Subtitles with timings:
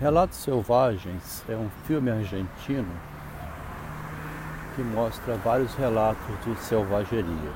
[0.00, 2.86] Relatos Selvagens é um filme argentino
[4.76, 7.52] que mostra vários relatos de selvageria.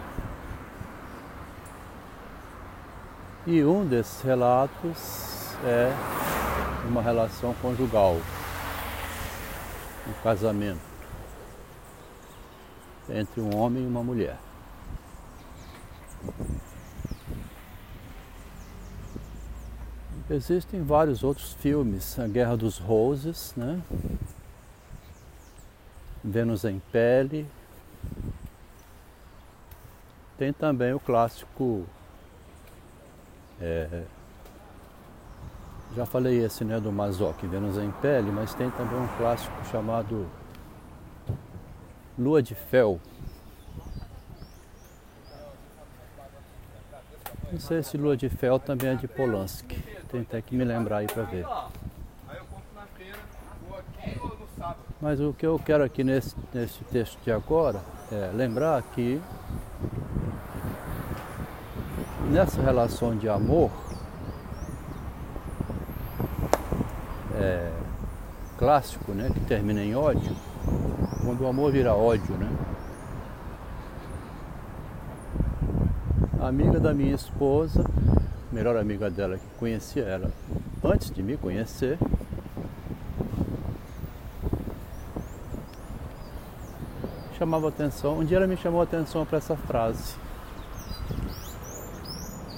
[3.46, 5.92] E um desses relatos é
[6.88, 8.16] uma relação conjugal,
[10.08, 10.80] um casamento
[13.08, 14.36] entre um homem e uma mulher.
[20.32, 23.82] Existem vários outros filmes, A Guerra dos Roses, né?
[26.24, 27.46] Vênus em Pele.
[30.38, 31.84] Tem também o clássico.
[33.60, 34.04] É,
[35.94, 40.26] já falei esse né, do Mazoc, Vênus em Pele, mas tem também um clássico chamado
[42.18, 42.98] Lua de Fel.
[47.52, 50.01] Não sei se Lua de Fel também é de Polanski.
[50.12, 51.46] Tem até que me lembrar aí para ver.
[55.00, 57.80] Mas o que eu quero aqui nesse, nesse texto de agora
[58.12, 59.20] é lembrar que
[62.30, 63.70] nessa relação de amor
[67.34, 67.72] é,
[68.58, 70.36] clássico, né, que termina em ódio,
[71.24, 72.50] quando o amor vira ódio, né?
[76.38, 77.82] A amiga da minha esposa
[78.52, 80.30] melhor amiga dela que conhecia ela
[80.84, 81.98] antes de me conhecer.
[87.38, 90.14] Chamava atenção, um dia ela me chamou atenção para essa frase.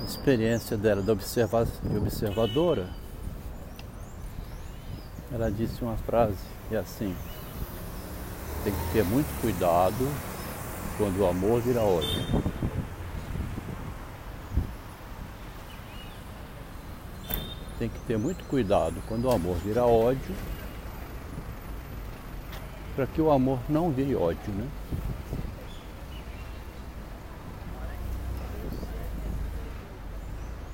[0.01, 2.89] A experiência dela de, observa, observadora.
[5.33, 6.37] Ela disse uma frase
[6.71, 7.15] e é assim,
[8.63, 10.09] tem que ter muito cuidado
[10.97, 12.54] quando o amor vira ódio.
[17.85, 20.35] Tem que ter muito cuidado quando o amor vira ódio,
[22.97, 24.67] para que o amor não vire ódio, né?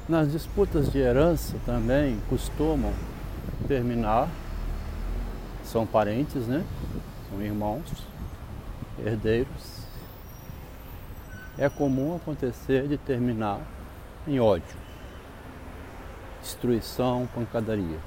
[0.08, 2.92] Nas disputas de herança também costumam
[3.66, 4.28] terminar,
[5.64, 6.64] são parentes, né?
[7.28, 7.90] São irmãos,
[9.04, 9.80] herdeiros.
[11.58, 13.60] É comum acontecer de terminar
[14.28, 14.89] em ódio
[16.42, 17.98] destruição, pancadaria.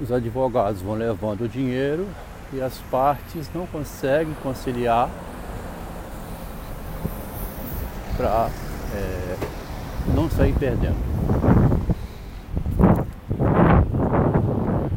[0.00, 2.08] Os advogados vão levando o dinheiro
[2.52, 5.08] e as partes não conseguem conciliar
[8.16, 8.48] para
[8.94, 9.36] é,
[10.14, 10.96] não sair perdendo.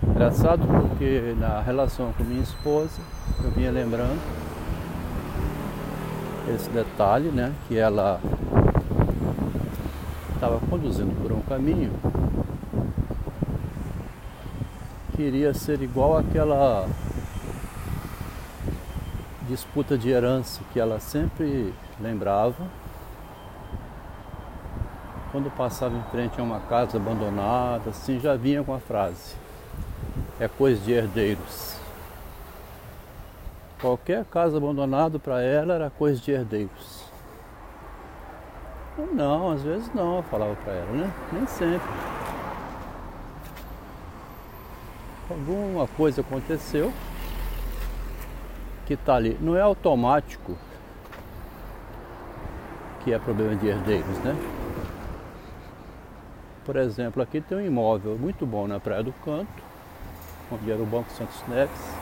[0.09, 2.99] Engraçado porque na relação com minha esposa
[3.43, 4.19] eu vinha lembrando
[6.55, 7.53] esse detalhe, né?
[7.67, 8.19] Que ela
[10.37, 11.91] estava conduzindo por um caminho
[15.15, 16.87] que iria ser igual àquela
[19.49, 22.67] disputa de herança que ela sempre lembrava
[25.31, 29.35] quando passava em frente a uma casa abandonada, assim já vinha com a frase:
[30.39, 31.77] é coisa de herdeiros.
[33.81, 37.06] Qualquer casa abandonada para ela era coisa de herdeiros.
[38.97, 41.13] Não, às vezes não, eu falava para ela, né?
[41.31, 41.87] Nem sempre.
[45.29, 46.91] Alguma coisa aconteceu
[48.85, 49.37] que está ali.
[49.39, 50.57] Não é automático
[53.03, 54.35] que é problema de herdeiros, né?
[56.65, 59.63] Por exemplo, aqui tem um imóvel muito bom na Praia do Canto,
[60.51, 61.93] onde era o Banco Santos Neves,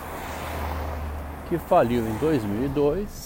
[1.50, 3.25] que faliu em 2002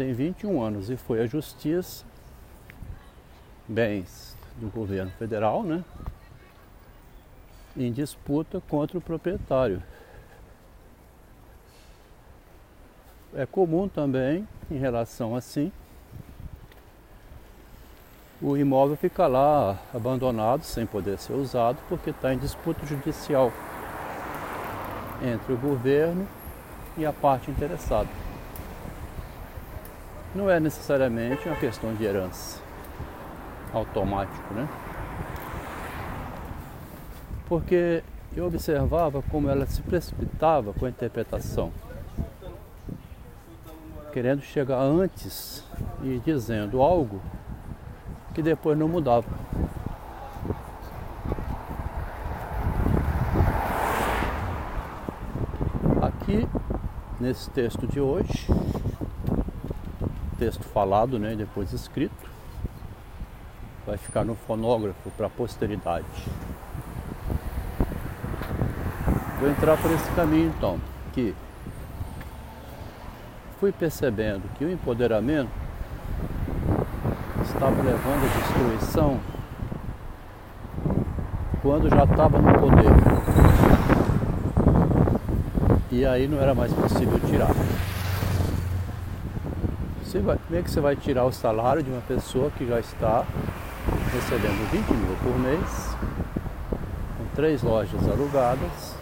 [0.00, 2.06] tem 21 anos e foi à justiça,
[3.68, 5.84] bens do governo federal, né?
[7.76, 9.82] Em disputa contra o proprietário.
[13.34, 15.70] É comum também, em relação assim,
[18.40, 23.52] o imóvel fica lá abandonado, sem poder ser usado, porque está em disputa judicial
[25.22, 26.26] entre o governo
[26.96, 28.08] e a parte interessada
[30.34, 32.60] não é necessariamente uma questão de herança
[33.72, 34.68] automático, né?
[37.48, 38.02] Porque
[38.36, 41.72] eu observava como ela se precipitava com a interpretação,
[44.12, 45.64] querendo chegar antes
[46.02, 47.20] e dizendo algo
[48.34, 49.26] que depois não mudava.
[56.00, 56.48] Aqui,
[57.18, 58.46] nesse texto de hoje,
[60.40, 62.30] texto falado, né, depois escrito.
[63.86, 66.06] vai ficar no fonógrafo para a posteridade.
[69.38, 70.80] Vou entrar por esse caminho então,
[71.12, 71.34] que
[73.58, 75.50] fui percebendo que o empoderamento
[77.42, 79.20] estava levando à destruição
[81.60, 82.90] quando já estava no poder.
[85.90, 87.69] E aí não era mais possível tirar.
[90.10, 92.80] Você vai, como é que você vai tirar o salário de uma pessoa que já
[92.80, 93.24] está
[94.12, 95.96] recebendo 20 mil por mês,
[97.16, 98.96] com três lojas alugadas,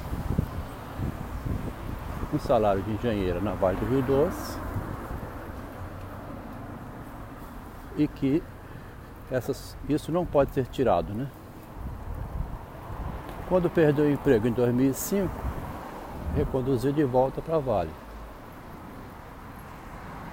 [2.31, 4.59] um salário de engenheira na Vale do Rio Doce
[7.97, 8.43] e que
[9.31, 11.27] essas, isso não pode ser tirado, né?
[13.49, 15.31] Quando perdeu o emprego em 2005,
[16.37, 18.08] reconduziu de volta para Vale.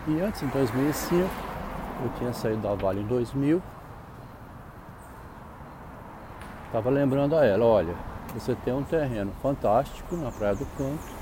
[0.08, 1.30] E antes, em 2005,
[2.04, 3.62] eu tinha saído da Vale em 2000,
[6.68, 7.96] estava lembrando a ela, olha,
[8.34, 11.16] você tem um terreno fantástico na Praia do Canto,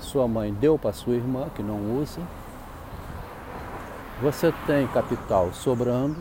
[0.00, 2.20] sua mãe deu para sua irmã, que não usa.
[4.20, 6.16] Você tem capital sobrando.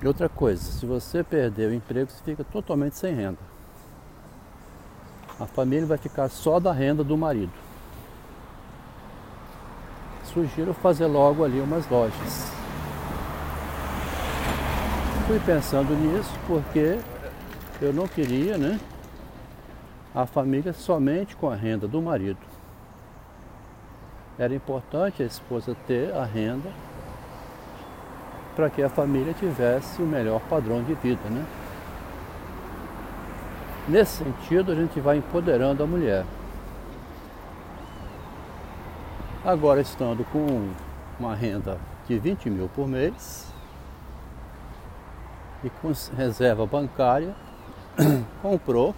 [0.00, 3.38] E outra coisa, se você perder o emprego, você fica totalmente sem renda.
[5.40, 7.52] A família vai ficar só da renda do marido.
[10.34, 12.52] Sugiro fazer logo ali umas lojas.
[15.26, 16.98] Fui pensando nisso porque
[17.80, 18.78] eu não queria, né?
[20.14, 22.38] a família somente com a renda do marido.
[24.38, 26.70] Era importante a esposa ter a renda
[28.54, 31.44] para que a família tivesse o melhor padrão de vida, né?
[33.88, 36.24] Nesse sentido, a gente vai empoderando a mulher.
[39.44, 40.70] Agora, estando com
[41.20, 43.46] uma renda de 20 mil por mês
[45.62, 47.34] e com reserva bancária,
[48.40, 48.94] comprou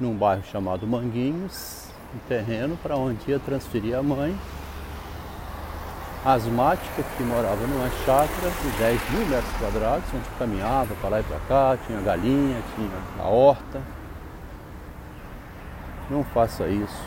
[0.00, 4.34] num bairro chamado Manguinhos, um terreno para onde ia transferir a mãe,
[6.24, 11.24] asmática, que morava numa chácara de 10 mil metros quadrados, onde caminhava para lá e
[11.24, 13.82] para cá, tinha galinha, tinha a horta.
[16.08, 17.04] Não faça isso.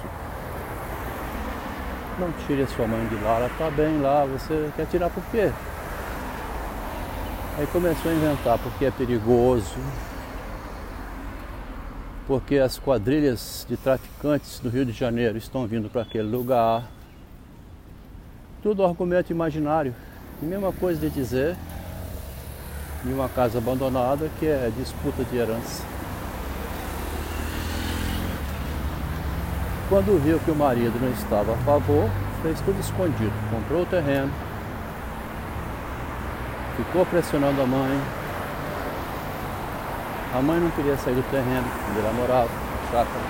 [2.20, 5.24] Não tire a sua mãe de lá, ela está bem lá, você quer tirar por
[5.32, 5.52] quê?
[7.58, 9.76] Aí começou a inventar porque é perigoso,
[12.28, 16.88] porque as quadrilhas de traficantes do Rio de Janeiro estão vindo para aquele lugar.
[18.62, 19.94] Tudo argumento imaginário.
[20.42, 21.56] E mesma coisa de dizer
[23.06, 25.84] em uma casa abandonada que é disputa de herança.
[29.94, 32.10] Quando viu que o marido não estava a favor,
[32.42, 33.32] fez tudo escondido.
[33.52, 34.32] Comprou o terreno,
[36.76, 38.02] ficou pressionando a mãe,
[40.34, 42.50] a mãe não queria sair do terreno onde ela morava,
[42.90, 43.22] chácara.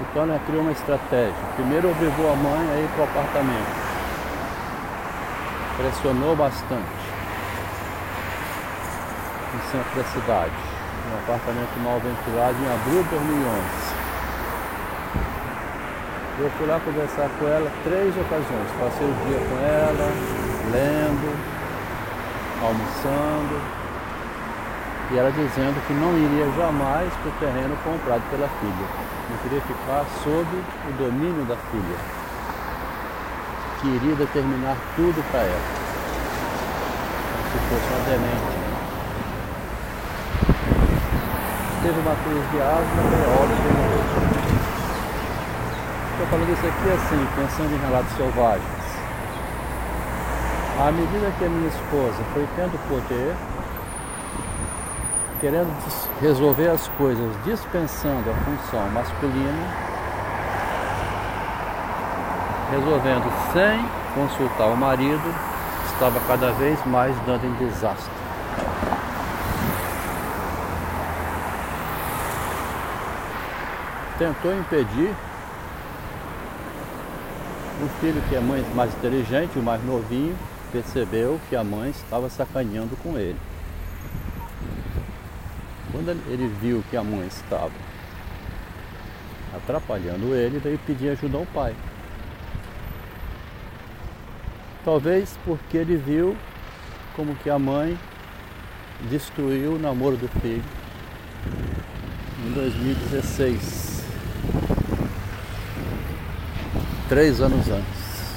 [0.00, 1.34] Então ela criou uma estratégia.
[1.56, 3.76] Primeiro obrigou a mãe a ir para o apartamento.
[5.76, 7.04] Pressionou bastante.
[9.52, 10.56] No centro da cidade.
[11.12, 13.83] Um apartamento mal ventilado em abril de 2011.
[16.36, 18.68] Eu fui lá conversar com ela três ocasiões.
[18.80, 20.10] Passei o dia com ela,
[20.72, 21.30] lendo,
[22.60, 23.60] almoçando,
[25.12, 28.86] e ela dizendo que não iria jamais para o terreno comprado pela filha.
[29.30, 30.48] Não queria ficar sob
[30.88, 31.98] o domínio da filha,
[33.80, 35.60] que iria determinar tudo para ela,
[37.52, 38.64] se fosse uma demente.
[41.80, 44.43] Teve uma crise de asma, foi óbvio.
[46.14, 48.84] Estou falando isso aqui assim, pensando em relatos selvagens.
[50.78, 53.34] À medida que a minha esposa foi tendo poder,
[55.40, 55.74] querendo
[56.20, 59.68] resolver as coisas dispensando a função masculina,
[62.70, 65.34] resolvendo sem consultar o marido,
[65.92, 68.12] estava cada vez mais dando em desastre.
[74.16, 75.12] Tentou impedir
[77.82, 80.36] o filho que é mais inteligente, o mais novinho,
[80.70, 83.38] percebeu que a mãe estava sacaneando com ele.
[85.92, 87.70] Quando ele viu que a mãe estava
[89.56, 91.74] atrapalhando ele, veio pedir ajuda ao pai.
[94.84, 96.36] Talvez porque ele viu
[97.14, 97.98] como que a mãe
[99.08, 100.64] destruiu o namoro do filho
[102.44, 103.93] em 2016,
[107.14, 108.34] três anos antes.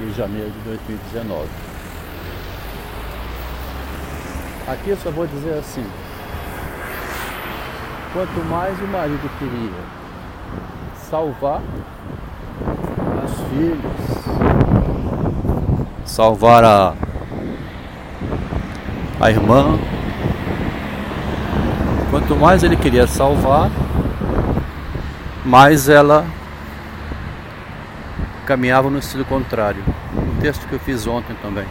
[0.00, 1.46] em janeiro de 2019.
[4.66, 5.84] Aqui eu só vou dizer assim,
[8.14, 9.84] quanto mais o marido queria
[11.10, 11.60] salvar
[13.26, 13.92] os filhos,
[16.06, 16.94] salvar a,
[19.20, 19.78] a irmã,
[22.10, 23.70] quanto mais ele queria salvar,
[25.44, 26.37] mais ela
[28.48, 29.84] caminhava no sentido contrário.
[30.16, 31.66] Um texto que eu fiz ontem também.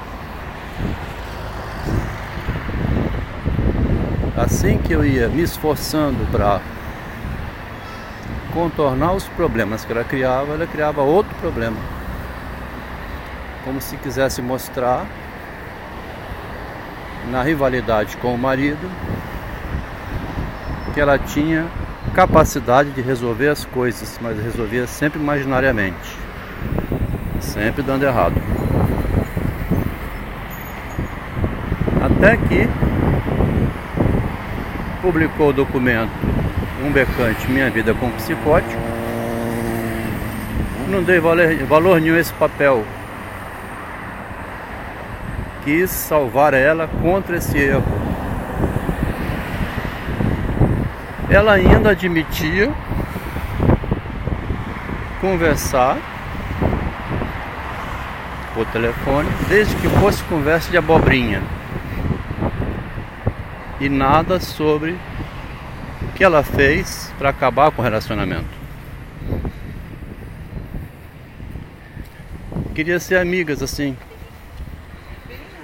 [4.38, 6.62] Assim que eu ia me esforçando para
[8.54, 11.78] contornar os problemas que ela criava, ela criava outro problema.
[13.64, 15.04] Como se quisesse mostrar
[17.32, 18.88] na rivalidade com o marido
[20.94, 21.66] que ela tinha
[22.14, 26.27] capacidade de resolver as coisas, mas resolvia sempre imaginariamente
[27.40, 28.36] sempre dando errado.
[32.02, 32.70] Até que
[35.02, 36.12] publicou o documento
[36.84, 38.82] Um Becante Minha Vida com Psicótico.
[40.90, 42.86] Não dei valor, valor nenhum a esse papel.
[45.64, 47.84] Quis salvar ela contra esse erro.
[51.30, 52.72] Ela ainda admitia
[55.20, 55.98] conversar
[58.58, 61.44] por telefone, desde que fosse conversa de abobrinha.
[63.80, 64.98] E nada sobre
[66.02, 68.50] o que ela fez para acabar com o relacionamento.
[72.74, 73.96] Queria ser amigas assim.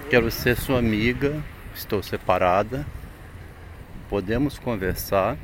[0.08, 1.42] Quero ser sua amiga,
[1.74, 2.86] estou separada.
[4.08, 5.36] Podemos conversar,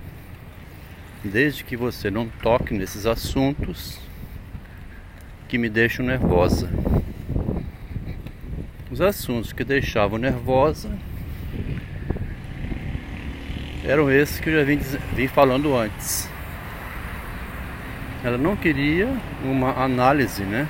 [1.23, 3.97] desde que você não toque nesses assuntos
[5.47, 6.69] que me deixam nervosa.
[8.99, 10.91] Os assuntos que deixavam nervosa
[13.85, 14.77] eram esses que eu já vim,
[15.15, 16.29] vim falando antes.
[18.25, 19.07] Ela não queria
[19.41, 20.67] uma análise, né,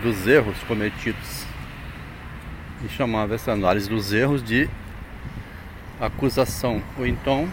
[0.00, 1.44] dos erros cometidos.
[2.84, 4.70] E chamava essa análise dos erros de
[6.00, 6.80] acusação.
[6.96, 7.52] Ou então,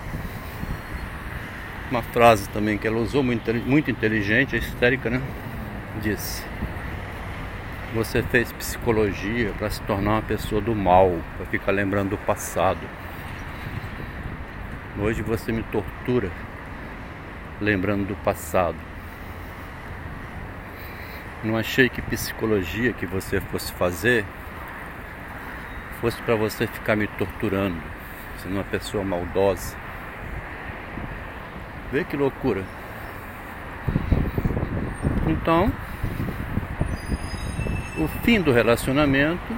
[1.89, 5.19] uma frase também que ela usou muito, muito inteligente, histérica, né?
[5.99, 6.43] Disse:
[7.93, 12.79] você fez psicologia para se tornar uma pessoa do mal, para ficar lembrando do passado.
[14.99, 16.31] Hoje você me tortura
[17.61, 18.77] lembrando do passado.
[21.43, 24.25] Não achei que psicologia que você fosse fazer
[26.01, 27.77] fosse para você ficar me torturando,
[28.41, 29.75] sendo uma pessoa maldosa.
[31.91, 32.63] Vê que loucura.
[35.27, 35.71] Então,
[37.97, 39.53] o fim do relacionamento.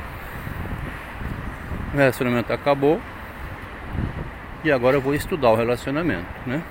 [1.94, 3.00] O relacionamento acabou.
[4.64, 6.62] E agora eu vou estudar o relacionamento, né?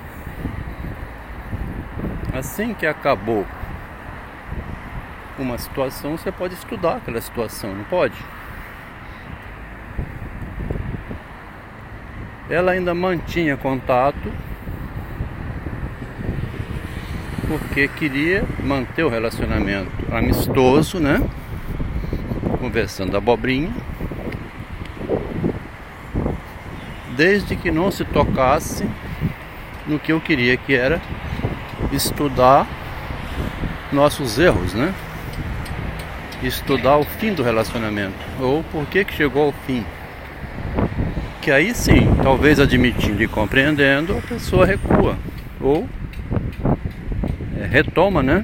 [2.33, 3.45] Assim que acabou
[5.39, 8.15] uma situação, você pode estudar aquela situação, não pode?
[12.49, 14.31] Ela ainda mantinha contato
[17.47, 21.21] porque queria manter o relacionamento amistoso, né?
[22.75, 23.71] Conversando abobrinha,
[27.15, 28.85] desde que não se tocasse
[29.87, 31.01] no que eu queria, que era
[31.93, 32.67] estudar
[33.93, 34.93] nossos erros, né?
[36.43, 39.85] Estudar o fim do relacionamento, ou por que que chegou ao fim.
[41.41, 45.17] Que aí sim, talvez admitindo e compreendendo, a pessoa recua,
[45.61, 45.87] ou
[47.57, 48.43] é, retoma, né?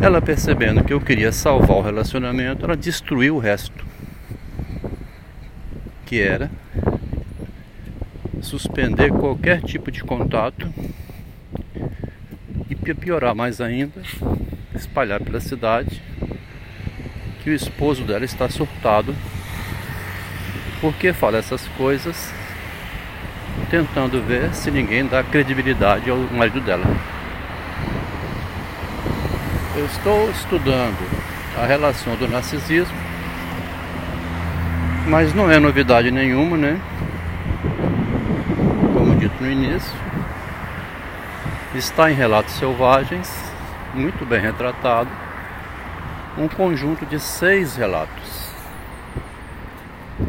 [0.00, 3.84] Ela percebendo que eu queria salvar o relacionamento, ela destruiu o resto.
[6.06, 6.50] Que era
[8.42, 10.72] suspender qualquer tipo de contato
[12.68, 14.00] e piorar mais ainda,
[14.74, 16.02] espalhar pela cidade
[17.42, 19.14] que o esposo dela está surtado
[20.80, 22.32] porque fala essas coisas
[23.70, 26.84] tentando ver se ninguém dá credibilidade ao marido dela.
[29.80, 30.98] Eu estou estudando
[31.58, 32.94] a relação do narcisismo,
[35.08, 36.78] mas não é novidade nenhuma, né?
[38.92, 39.90] Como dito no início,
[41.74, 43.34] está em Relatos Selvagens,
[43.94, 45.08] muito bem retratado,
[46.36, 48.52] um conjunto de seis relatos,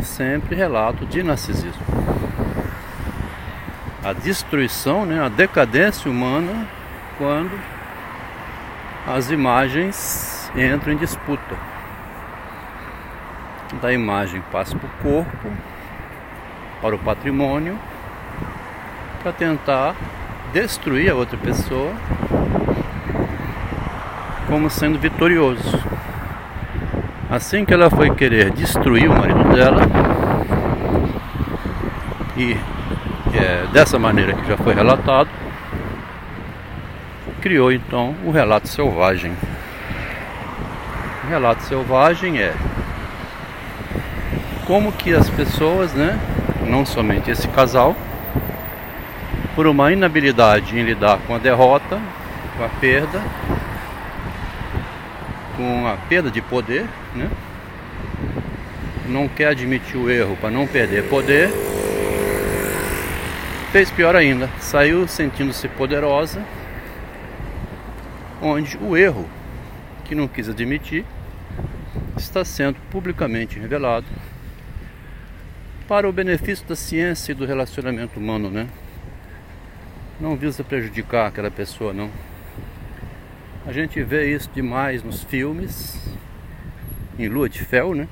[0.02, 1.84] sempre relato de narcisismo.
[4.02, 6.66] A destruição, né, a decadência humana
[7.18, 7.81] quando
[9.08, 11.56] as imagens entram em disputa.
[13.82, 15.52] Da imagem passa para o corpo,
[16.82, 17.78] para o patrimônio,
[19.24, 19.96] para tentar
[20.52, 21.94] destruir a outra pessoa
[24.48, 25.80] como sendo vitorioso.
[27.30, 29.84] Assim que ela foi querer destruir o marido dela,
[32.36, 32.58] e
[33.34, 35.30] é, dessa maneira que já foi relatado,
[37.42, 39.34] criou então o relato selvagem.
[41.24, 42.54] O relato selvagem é
[44.66, 46.18] como que as pessoas, né,
[46.70, 47.96] não somente esse casal,
[49.56, 52.00] por uma inabilidade em lidar com a derrota,
[52.58, 53.22] com a perda,
[55.58, 57.30] com a perda de poder, né?
[59.08, 61.50] não quer admitir o erro para não perder poder,
[63.72, 66.42] fez pior ainda, saiu sentindo-se poderosa,
[68.42, 69.30] onde o erro
[70.04, 71.06] que não quis admitir
[72.18, 74.08] está sendo publicamente revelado
[75.88, 78.68] para o benefício da ciência e do relacionamento humano, né?
[80.20, 82.10] Não visa prejudicar aquela pessoa, não.
[83.66, 86.00] A gente vê isso demais nos filmes,
[87.20, 88.08] em Lua de Fel, né?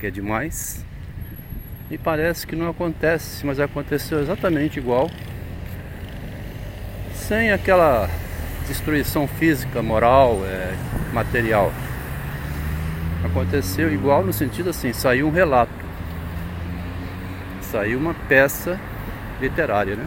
[0.00, 0.84] Que é demais.
[1.90, 5.10] E parece que não acontece, mas aconteceu exatamente igual.
[7.12, 8.08] Sem aquela
[8.66, 10.74] destruição física, moral, é,
[11.12, 11.72] material.
[13.24, 15.72] Aconteceu igual no sentido assim, saiu um relato.
[17.62, 18.78] Saiu uma peça
[19.40, 20.06] literária, né?